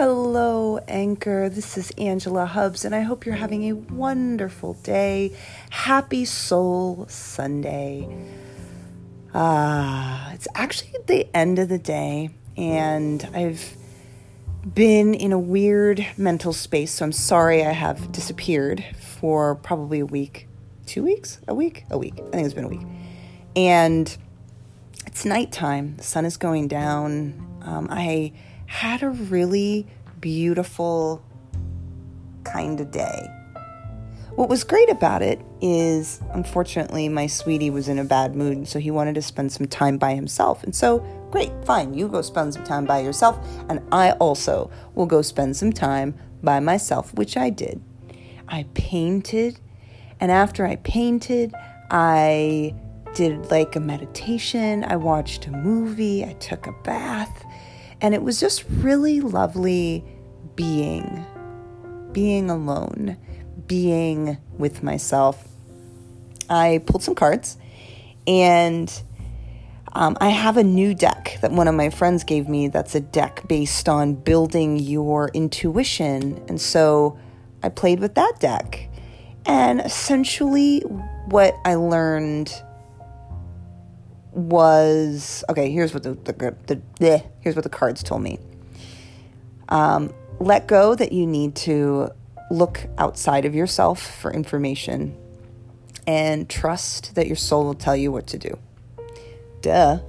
[0.00, 1.48] Hello, Anchor.
[1.48, 5.36] This is Angela Hubbs, and I hope you're having a wonderful day.
[5.70, 8.08] Happy Soul Sunday.
[9.34, 13.76] Ah, uh, it's actually the end of the day, and I've
[14.72, 20.06] been in a weird mental space, so I'm sorry I have disappeared for probably a
[20.06, 20.46] week.
[20.86, 21.40] Two weeks?
[21.48, 21.86] A week?
[21.90, 22.14] A week.
[22.16, 22.86] I think it's been a week.
[23.56, 24.16] And
[25.08, 27.44] it's nighttime, the sun is going down.
[27.62, 28.32] Um, I
[28.68, 29.86] had a really
[30.20, 31.24] beautiful
[32.44, 33.26] kind of day.
[34.34, 38.78] What was great about it is, unfortunately, my sweetie was in a bad mood, so
[38.78, 40.62] he wanted to spend some time by himself.
[40.62, 40.98] And so,
[41.30, 45.56] great, fine, you go spend some time by yourself, and I also will go spend
[45.56, 47.82] some time by myself, which I did.
[48.46, 49.58] I painted,
[50.20, 51.54] and after I painted,
[51.90, 52.74] I
[53.14, 57.44] did like a meditation, I watched a movie, I took a bath,
[58.00, 60.04] and it was just really lovely
[60.56, 61.24] being,
[62.12, 63.16] being alone,
[63.66, 65.46] being with myself.
[66.50, 67.56] I pulled some cards
[68.26, 69.02] and
[69.92, 73.00] um, I have a new deck that one of my friends gave me that's a
[73.00, 76.42] deck based on building your intuition.
[76.48, 77.18] And so
[77.62, 78.88] I played with that deck.
[79.46, 82.52] And essentially, what I learned
[84.32, 85.70] was okay.
[85.70, 88.38] Here's what the the, the, the here's what the cards told me.
[89.68, 92.10] Um, let go that you need to
[92.50, 95.16] look outside of yourself for information,
[96.06, 98.58] and trust that your soul will tell you what to do.
[99.60, 100.00] Duh,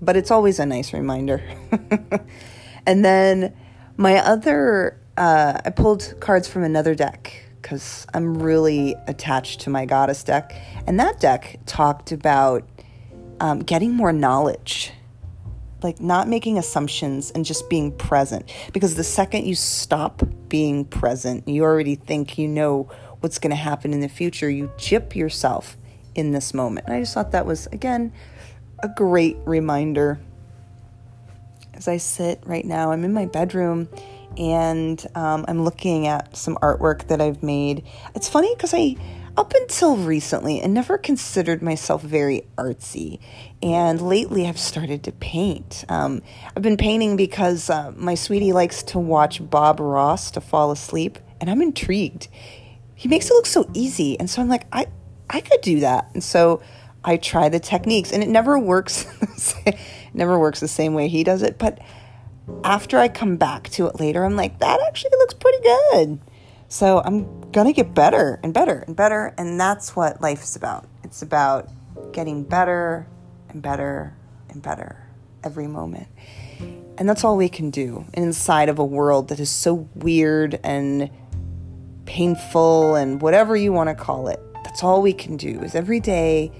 [0.00, 1.42] but it's always a nice reminder.
[2.86, 3.54] and then
[3.96, 9.84] my other, uh, I pulled cards from another deck because I'm really attached to my
[9.84, 10.54] goddess deck,
[10.86, 12.64] and that deck talked about
[13.40, 14.92] um, getting more knowledge,
[15.82, 18.52] like not making assumptions and just being present.
[18.72, 22.90] Because the second you stop being present, you already think you know
[23.20, 24.48] what's going to happen in the future.
[24.48, 25.76] You jip yourself
[26.14, 26.86] in this moment.
[26.86, 28.12] And I just thought that was, again,
[28.80, 30.18] a great reminder.
[31.74, 33.88] As I sit right now, I'm in my bedroom
[34.36, 37.84] and um, I'm looking at some artwork that I've made.
[38.14, 38.96] It's funny because I
[39.38, 43.20] up until recently, I never considered myself very artsy.
[43.62, 45.84] And lately, I've started to paint.
[45.88, 46.22] Um,
[46.56, 51.20] I've been painting because uh, my sweetie likes to watch Bob Ross to fall asleep,
[51.40, 52.26] and I'm intrigued.
[52.96, 54.18] He makes it look so easy.
[54.18, 54.86] And so I'm like, I,
[55.30, 56.10] I could do that.
[56.14, 56.60] And so
[57.04, 59.06] I try the techniques, and it never works.
[60.14, 61.58] never works the same way he does it.
[61.58, 61.78] But
[62.64, 66.18] after I come back to it later, I'm like, that actually looks pretty good.
[66.68, 69.34] So I'm going to get better and better and better.
[69.38, 70.86] And that's what life is about.
[71.02, 71.68] It's about
[72.12, 73.06] getting better
[73.48, 74.14] and better
[74.50, 75.02] and better
[75.42, 76.08] every moment.
[76.98, 81.10] And that's all we can do inside of a world that is so weird and
[82.04, 84.40] painful and whatever you want to call it.
[84.64, 86.52] That's all we can do is every day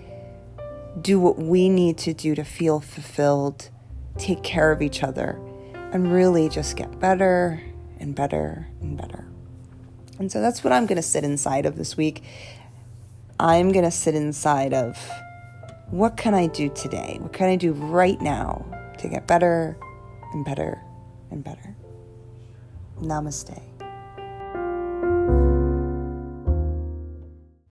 [1.00, 3.68] do what we need to do to feel fulfilled,
[4.16, 5.38] take care of each other,
[5.92, 7.60] and really just get better
[7.98, 9.26] and better and better.
[10.18, 12.22] And so that's what I'm going to sit inside of this week.
[13.38, 14.98] I'm going to sit inside of
[15.90, 17.18] what can I do today?
[17.20, 18.64] What can I do right now
[18.98, 19.78] to get better
[20.32, 20.82] and better
[21.30, 21.76] and better?
[23.00, 23.78] Namaste.